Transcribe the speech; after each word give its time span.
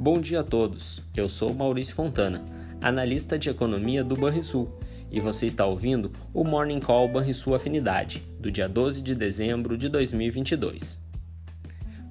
Bom 0.00 0.20
dia 0.20 0.38
a 0.38 0.44
todos. 0.44 1.02
Eu 1.16 1.28
sou 1.28 1.52
Maurício 1.52 1.92
Fontana, 1.92 2.40
analista 2.80 3.36
de 3.36 3.50
economia 3.50 4.04
do 4.04 4.14
Banrisul, 4.14 4.78
e 5.10 5.18
você 5.18 5.44
está 5.44 5.66
ouvindo 5.66 6.12
o 6.32 6.44
Morning 6.44 6.78
Call 6.78 7.08
Banrisul 7.08 7.56
Afinidade, 7.56 8.22
do 8.38 8.48
dia 8.48 8.68
12 8.68 9.02
de 9.02 9.12
dezembro 9.12 9.76
de 9.76 9.88
2022. 9.88 11.00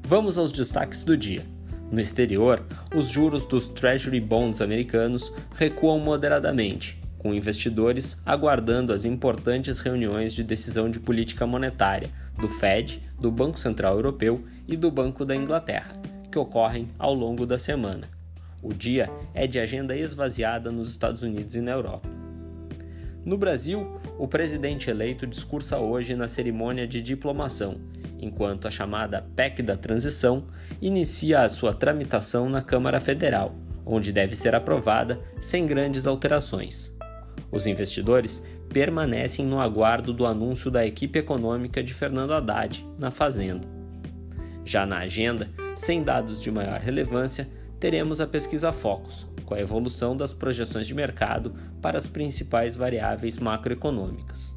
Vamos 0.04 0.37
aos 0.37 0.51
destaques 0.51 1.05
do 1.05 1.15
dia. 1.15 1.45
No 1.89 2.01
exterior, 2.01 2.61
os 2.93 3.07
juros 3.07 3.45
dos 3.45 3.69
Treasury 3.69 4.19
Bonds 4.19 4.61
americanos 4.61 5.31
recuam 5.55 5.97
moderadamente, 5.97 7.01
com 7.17 7.33
investidores 7.33 8.17
aguardando 8.25 8.91
as 8.91 9.05
importantes 9.05 9.79
reuniões 9.79 10.33
de 10.33 10.43
decisão 10.43 10.91
de 10.91 10.99
política 10.99 11.47
monetária 11.47 12.10
do 12.38 12.49
Fed, 12.49 13.01
do 13.18 13.32
Banco 13.32 13.57
Central 13.57 13.96
Europeu 13.96 14.43
e 14.68 14.75
do 14.75 14.91
Banco 14.91 15.24
da 15.24 15.33
Inglaterra, 15.33 16.01
que 16.37 16.39
ocorrem 16.39 16.87
ao 17.00 17.15
longo 17.15 17.47
da 17.47 17.57
semana. 17.57 18.07
O 18.61 18.71
dia 18.71 19.09
é 19.33 19.47
de 19.47 19.59
agenda 19.59 19.97
esvaziada 19.97 20.71
nos 20.71 20.91
Estados 20.91 21.23
Unidos 21.23 21.55
e 21.55 21.61
na 21.61 21.71
Europa. 21.71 22.07
No 23.25 23.37
Brasil, 23.37 24.00
o 24.19 24.27
presidente 24.27 24.89
eleito 24.89 25.25
discursa 25.25 25.79
hoje 25.79 26.15
na 26.15 26.27
cerimônia 26.27 26.87
de 26.87 27.01
diplomação 27.01 27.77
enquanto 28.19 28.68
a 28.68 28.71
chamada 28.71 29.25
PEC 29.36 29.61
da 29.61 29.75
Transição 29.75 30.46
inicia 30.82 31.41
a 31.41 31.50
sua 31.50 31.73
tramitação 31.73 32.49
na 32.49 32.61
Câmara 32.61 32.99
Federal, 32.99 33.55
onde 33.85 34.11
deve 34.11 34.35
ser 34.35 34.55
aprovada 34.55 35.19
sem 35.39 35.66
grandes 35.66 36.08
alterações. 36.08 36.95
Os 37.52 37.67
investidores 37.67 38.44
permanecem 38.69 39.45
no 39.45 39.61
aguardo 39.61 40.11
do 40.13 40.25
anúncio 40.25 40.69
da 40.69 40.85
equipe 40.85 41.19
econômica 41.19 41.81
de 41.83 41.94
Fernando 41.94 42.33
Haddad 42.33 42.85
na 42.97 43.11
Fazenda. 43.11 43.67
Já 44.65 44.85
na 44.85 44.97
agenda, 44.97 45.47
sem 45.78 46.03
dados 46.03 46.42
de 46.42 46.52
maior 46.52 46.80
relevância, 46.80 47.47
teremos 47.80 48.20
a 48.20 48.28
pesquisa 48.28 48.73
Focus, 48.73 49.25
com 49.45 49.53
a 49.53 49.59
evolução 49.59 50.17
das 50.17 50.33
projeções 50.33 50.88
de 50.88 50.94
mercado 50.94 51.53
para 51.81 51.97
as 51.97 52.08
principais 52.08 52.75
variáveis 52.75 53.38
macroeconômicas. 53.38 54.53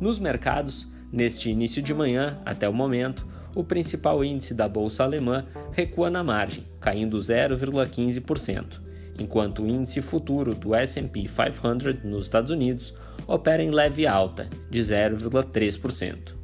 Nos 0.00 0.18
mercados, 0.18 0.88
Neste 1.10 1.48
início 1.48 1.82
de 1.82 1.94
manhã, 1.94 2.38
até 2.44 2.68
o 2.68 2.72
momento, 2.72 3.26
o 3.54 3.64
principal 3.64 4.22
índice 4.22 4.54
da 4.54 4.68
bolsa 4.68 5.04
alemã 5.04 5.46
recua 5.72 6.10
na 6.10 6.22
margem, 6.22 6.64
caindo 6.80 7.18
0,15%, 7.18 8.80
enquanto 9.18 9.62
o 9.62 9.68
índice 9.68 10.02
futuro 10.02 10.54
do 10.54 10.74
S&P 10.74 11.22
500 11.22 12.04
nos 12.04 12.26
Estados 12.26 12.50
Unidos 12.50 12.94
opera 13.26 13.62
em 13.62 13.70
leve 13.70 14.06
alta, 14.06 14.50
de 14.70 14.80
0,3%. 14.80 16.36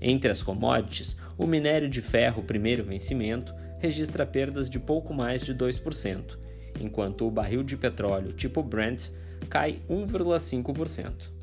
Entre 0.00 0.30
as 0.30 0.42
commodities, 0.42 1.16
o 1.38 1.46
minério 1.46 1.88
de 1.88 2.02
ferro 2.02 2.42
primeiro 2.42 2.82
vencimento 2.84 3.54
registra 3.78 4.26
perdas 4.26 4.68
de 4.68 4.80
pouco 4.80 5.14
mais 5.14 5.44
de 5.44 5.54
2%, 5.54 6.36
enquanto 6.80 7.26
o 7.26 7.30
barril 7.30 7.62
de 7.62 7.76
petróleo 7.76 8.32
tipo 8.32 8.62
Brent 8.62 9.08
cai 9.48 9.80
1,5%. 9.88 11.38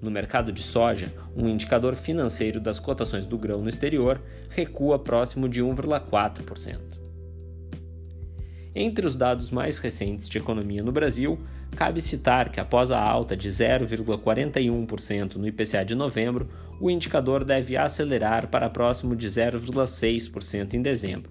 No 0.00 0.10
mercado 0.10 0.52
de 0.52 0.62
soja, 0.62 1.12
um 1.36 1.48
indicador 1.48 1.94
financeiro 1.94 2.60
das 2.60 2.80
cotações 2.80 3.26
do 3.26 3.36
grão 3.38 3.60
no 3.60 3.68
exterior 3.68 4.20
recua 4.48 4.98
próximo 4.98 5.48
de 5.48 5.62
1,4%. 5.62 7.02
Entre 8.74 9.06
os 9.06 9.14
dados 9.14 9.50
mais 9.50 9.78
recentes 9.78 10.28
de 10.28 10.38
economia 10.38 10.82
no 10.82 10.90
Brasil, 10.90 11.38
cabe 11.76 12.00
citar 12.00 12.50
que 12.50 12.58
após 12.58 12.90
a 12.90 12.98
alta 12.98 13.36
de 13.36 13.48
0,41% 13.48 15.36
no 15.36 15.46
IPCA 15.46 15.84
de 15.84 15.94
novembro, 15.94 16.48
o 16.82 16.90
indicador 16.90 17.44
deve 17.44 17.76
acelerar 17.76 18.48
para 18.48 18.68
próximo 18.68 19.14
de 19.14 19.28
0,6% 19.28 20.74
em 20.74 20.82
dezembro, 20.82 21.30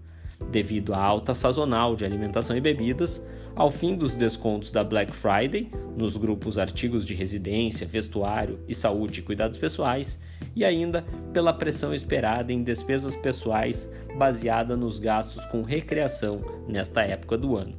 devido 0.50 0.94
à 0.94 0.98
alta 0.98 1.34
sazonal 1.34 1.94
de 1.94 2.06
alimentação 2.06 2.56
e 2.56 2.62
bebidas, 2.62 3.28
ao 3.54 3.70
fim 3.70 3.94
dos 3.94 4.16
descontos 4.16 4.72
da 4.72 4.82
Black 4.82 5.14
Friday 5.14 5.70
nos 5.98 6.16
grupos 6.16 6.58
artigos 6.58 7.06
de 7.06 7.14
residência, 7.14 7.86
vestuário 7.86 8.62
e 8.66 8.74
saúde 8.74 9.20
e 9.20 9.24
cuidados 9.24 9.58
pessoais, 9.58 10.22
e 10.56 10.64
ainda 10.64 11.04
pela 11.34 11.52
pressão 11.52 11.94
esperada 11.94 12.54
em 12.54 12.64
despesas 12.64 13.14
pessoais 13.18 13.92
baseada 14.18 14.78
nos 14.78 15.00
gastos 15.00 15.46
com 15.48 15.64
recreação 15.64 16.40
nesta 16.66 17.02
época 17.02 17.38
do 17.38 17.58
ano. 17.58 17.78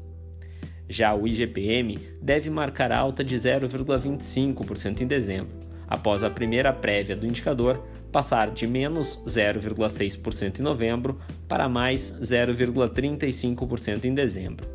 Já 0.90 1.14
o 1.14 1.26
IGPM 1.26 1.98
deve 2.20 2.50
marcar 2.50 2.92
alta 2.92 3.24
de 3.24 3.34
0,25% 3.34 5.00
em 5.00 5.06
dezembro, 5.06 5.61
após 5.92 6.24
a 6.24 6.30
primeira 6.30 6.72
prévia 6.72 7.14
do 7.14 7.26
indicador 7.26 7.78
passar 8.10 8.50
de 8.50 8.66
menos 8.66 9.18
0,6% 9.26 10.58
em 10.58 10.62
novembro 10.62 11.20
para 11.46 11.68
mais 11.68 12.10
0,35% 12.22 14.04
em 14.06 14.14
dezembro. 14.14 14.66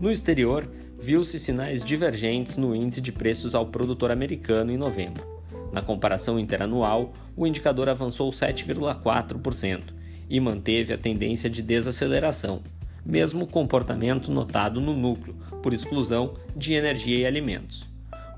No 0.00 0.10
exterior, 0.10 0.66
viu-se 0.98 1.38
sinais 1.38 1.84
divergentes 1.84 2.56
no 2.56 2.74
índice 2.74 3.02
de 3.02 3.12
preços 3.12 3.54
ao 3.54 3.66
produtor 3.66 4.10
americano 4.10 4.72
em 4.72 4.78
novembro. 4.78 5.22
Na 5.70 5.82
comparação 5.82 6.38
interanual, 6.38 7.12
o 7.36 7.46
indicador 7.46 7.90
avançou 7.90 8.30
7,4% 8.30 9.80
e 10.28 10.40
manteve 10.40 10.94
a 10.94 10.98
tendência 10.98 11.50
de 11.50 11.60
desaceleração, 11.60 12.62
mesmo 13.04 13.46
comportamento 13.46 14.30
notado 14.30 14.80
no 14.80 14.96
núcleo, 14.96 15.36
por 15.62 15.74
exclusão 15.74 16.32
de 16.56 16.72
energia 16.72 17.18
e 17.18 17.26
alimentos. 17.26 17.91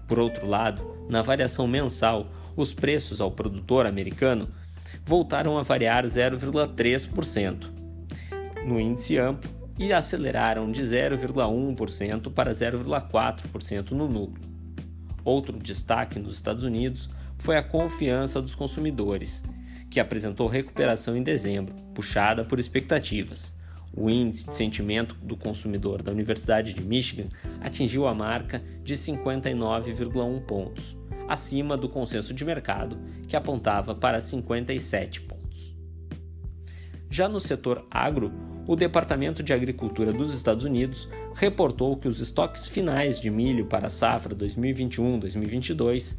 Por 0.06 0.18
outro 0.18 0.46
lado, 0.46 1.06
na 1.08 1.22
variação 1.22 1.66
mensal, 1.66 2.30
os 2.56 2.72
preços 2.72 3.20
ao 3.20 3.30
produtor 3.30 3.86
americano 3.86 4.48
voltaram 5.04 5.58
a 5.58 5.62
variar 5.62 6.04
0,3% 6.04 7.70
no 8.64 8.80
índice 8.80 9.18
amplo 9.18 9.50
e 9.78 9.92
aceleraram 9.92 10.70
de 10.70 10.82
0,1% 10.82 12.32
para 12.32 12.52
0,4% 12.52 13.90
no 13.90 14.08
núcleo. 14.08 14.48
Outro 15.24 15.58
destaque 15.58 16.18
nos 16.18 16.34
Estados 16.34 16.64
Unidos 16.64 17.10
foi 17.38 17.56
a 17.56 17.62
confiança 17.62 18.40
dos 18.40 18.54
consumidores, 18.54 19.42
que 19.90 19.98
apresentou 19.98 20.46
recuperação 20.46 21.16
em 21.16 21.22
dezembro, 21.22 21.74
puxada 21.94 22.44
por 22.44 22.60
expectativas. 22.60 23.54
O 23.96 24.10
índice 24.10 24.46
de 24.46 24.54
sentimento 24.54 25.14
do 25.22 25.36
consumidor 25.36 26.02
da 26.02 26.10
Universidade 26.10 26.74
de 26.74 26.82
Michigan 26.82 27.28
atingiu 27.60 28.06
a 28.06 28.14
marca 28.14 28.62
de 28.82 28.94
59,1 28.94 30.40
pontos, 30.42 30.96
acima 31.28 31.76
do 31.76 31.88
consenso 31.88 32.34
de 32.34 32.44
mercado, 32.44 32.98
que 33.28 33.36
apontava 33.36 33.94
para 33.94 34.20
57 34.20 35.20
pontos. 35.22 35.76
Já 37.08 37.28
no 37.28 37.38
setor 37.38 37.86
agro, 37.88 38.32
o 38.66 38.74
Departamento 38.74 39.42
de 39.42 39.52
Agricultura 39.52 40.12
dos 40.12 40.34
Estados 40.34 40.64
Unidos 40.64 41.08
reportou 41.34 41.96
que 41.96 42.08
os 42.08 42.20
estoques 42.20 42.66
finais 42.66 43.20
de 43.20 43.30
milho 43.30 43.66
para 43.66 43.86
a 43.86 43.90
safra 43.90 44.34
2021-2022 44.34 46.16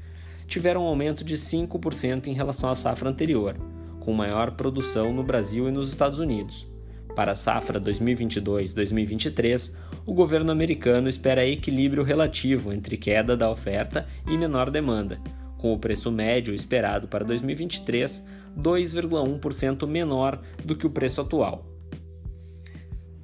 tiveram 0.47 0.84
um 0.84 0.88
aumento 0.88 1.25
de 1.25 1.36
5% 1.36 2.28
em 2.28 2.34
relação 2.34 2.69
à 2.69 2.75
safra 2.75 3.09
anterior, 3.09 3.57
com 4.00 4.13
maior 4.13 4.52
produção 4.52 5.12
no 5.12 5.24
Brasil 5.24 5.68
e 5.68 5.72
nos 5.72 5.90
Estados 5.90 6.19
Unidos. 6.19 6.75
Para 7.16 7.31
a 7.31 7.36
safra 7.36 7.80
2022-2023, 7.80 9.76
o 10.06 10.14
governo 10.14 10.52
americano 10.52 11.08
espera 11.08 11.46
equilíbrio 11.46 12.03
relativo 12.03 12.74
entre 12.74 12.98
queda 12.98 13.38
da 13.38 13.50
oferta 13.50 14.06
e 14.28 14.38
menor 14.38 14.70
demanda, 14.70 15.22
com 15.58 15.74
o 15.74 15.80
preço 15.80 16.12
médio 16.12 16.54
esperado 16.54 17.08
para 17.08 17.24
2023 17.24 18.28
2,1% 18.58 19.88
menor 19.88 20.42
do 20.64 20.75
que 20.75 20.86
o 20.86 20.90
preço 20.90 21.22
atual. 21.22 21.66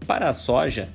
Para 0.07 0.29
a 0.29 0.33
soja, 0.33 0.89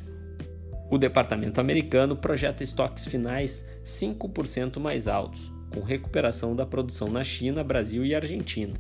o 0.91 0.99
departamento 0.99 1.61
americano 1.61 2.17
projeta 2.17 2.63
estoques 2.63 3.07
finais 3.07 3.67
5% 3.85 4.79
mais 4.79 5.09
altos, 5.09 5.53
com 5.73 5.81
recuperação 5.81 6.55
da 6.55 6.65
produção 6.65 7.09
na 7.09 7.25
China, 7.25 7.65
Brasil 7.65 8.05
e 8.05 8.15
Argentina. 8.15 8.75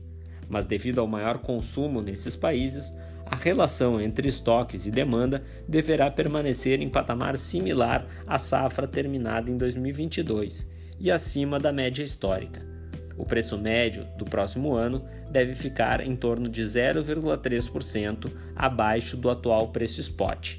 Mas 0.48 0.64
devido 0.64 1.00
ao 1.00 1.06
maior 1.06 1.38
consumo 1.38 2.00
nesses 2.00 2.36
países, 2.36 2.96
a 3.26 3.36
relação 3.36 4.00
entre 4.00 4.28
estoques 4.28 4.86
e 4.86 4.90
demanda 4.90 5.42
deverá 5.68 6.10
permanecer 6.10 6.80
em 6.80 6.88
patamar 6.88 7.36
similar 7.36 8.06
à 8.26 8.38
safra 8.38 8.86
terminada 8.86 9.50
em 9.50 9.56
2022 9.58 10.66
e 10.98 11.10
acima 11.10 11.58
da 11.58 11.72
média 11.72 12.02
histórica 12.02 12.76
o 13.16 13.24
preço 13.24 13.56
médio 13.56 14.06
do 14.16 14.24
próximo 14.24 14.74
ano 14.74 15.04
deve 15.30 15.54
ficar 15.54 16.00
em 16.06 16.14
torno 16.14 16.48
de 16.48 16.62
0,3% 16.62 18.30
abaixo 18.54 19.16
do 19.16 19.30
atual 19.30 19.68
preço 19.68 20.00
spot. 20.00 20.58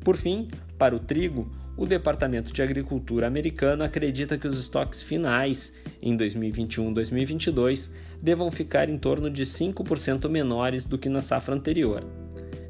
Por 0.00 0.16
fim, 0.16 0.48
para 0.82 0.96
o 0.96 0.98
trigo, 0.98 1.48
o 1.76 1.86
Departamento 1.86 2.52
de 2.52 2.60
Agricultura 2.60 3.28
americano 3.28 3.84
acredita 3.84 4.36
que 4.36 4.48
os 4.48 4.58
estoques 4.58 5.00
finais 5.00 5.76
em 6.02 6.18
2021-2022 6.18 7.88
devam 8.20 8.50
ficar 8.50 8.88
em 8.88 8.98
torno 8.98 9.30
de 9.30 9.46
5% 9.46 10.28
menores 10.28 10.84
do 10.84 10.98
que 10.98 11.08
na 11.08 11.20
safra 11.20 11.54
anterior. 11.54 12.02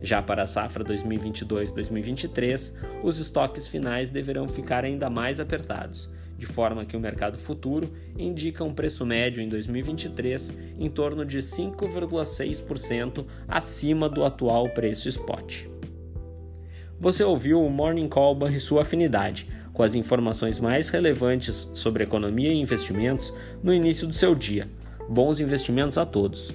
Já 0.03 0.21
para 0.21 0.43
a 0.43 0.47
safra 0.47 0.85
2022-2023, 0.85 2.75
os 3.03 3.17
estoques 3.17 3.67
finais 3.67 4.11
deverão 4.11 4.47
ficar 4.47 4.85
ainda 4.85 5.09
mais 5.09 5.41
apertados, 5.41 6.11
de 6.37 6.45
forma 6.45 6.85
que 6.85 6.99
o 6.99 7.01
mercado 7.01 7.39
futuro 7.39 7.91
indica 8.19 8.63
um 8.63 8.75
preço 8.75 9.07
médio 9.07 9.43
em 9.43 9.49
2023 9.49 10.53
em 10.79 10.91
torno 10.91 11.25
de 11.25 11.39
5,6% 11.39 13.25
acima 13.49 14.07
do 14.07 14.23
atual 14.23 14.69
preço 14.69 15.09
spot. 15.09 15.72
Você 17.03 17.25
ouviu 17.25 17.61
o 17.61 17.69
Morning 17.69 18.07
Call 18.07 18.39
e 18.49 18.61
sua 18.61 18.83
afinidade, 18.83 19.49
com 19.73 19.83
as 19.83 19.97
informações 19.97 20.61
mais 20.61 20.89
relevantes 20.89 21.69
sobre 21.75 22.05
economia 22.05 22.53
e 22.53 22.61
investimentos 22.61 23.35
no 23.61 23.75
início 23.75 24.07
do 24.07 24.15
seu 24.15 24.37
dia. 24.37 24.69
Bons 25.09 25.41
investimentos 25.41 25.99
a 25.99 26.07
todos! 26.07 26.55